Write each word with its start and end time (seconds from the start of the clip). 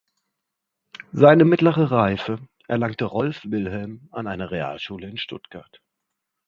Seine 1.11 1.45
Mittlere 1.45 1.91
Reife 1.91 2.39
erlangte 2.67 3.05
Rolf 3.05 3.43
Wilhelm 3.45 4.09
an 4.11 4.25
einer 4.25 4.49
Realschule 4.49 5.07
in 5.07 5.17
Stuttgart. 5.19 5.79